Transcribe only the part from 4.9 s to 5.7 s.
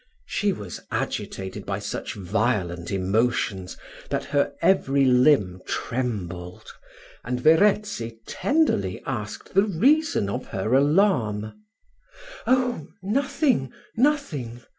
limb